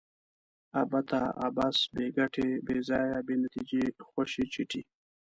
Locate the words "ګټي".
2.17-2.49